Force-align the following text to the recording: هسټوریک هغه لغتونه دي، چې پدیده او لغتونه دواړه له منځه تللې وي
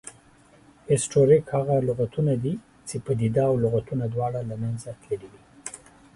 هسټوریک 0.89 1.43
هغه 1.55 1.75
لغتونه 1.87 2.33
دي، 2.43 2.53
چې 2.87 2.95
پدیده 3.05 3.43
او 3.49 3.55
لغتونه 3.65 4.05
دواړه 4.13 4.41
له 4.49 4.55
منځه 4.63 4.89
تللې 5.01 5.27
وي 5.31 5.41